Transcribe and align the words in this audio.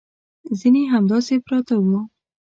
ځینې 0.59 0.81
همداسې 0.93 1.35
پراته 1.45 1.75
وو. 1.83 1.99